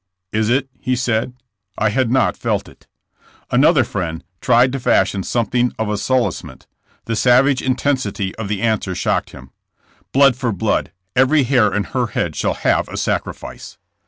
[0.31, 1.33] 'Is it,' he said;
[1.77, 2.87] 'I had not felt it.'
[3.51, 6.65] Another friend, tried to fashion something of a solacement.
[7.05, 9.51] The savage intensity of the answer shocked him:
[10.11, 13.77] 'Blood for blood; every hair in her head shall have a sacrifice!'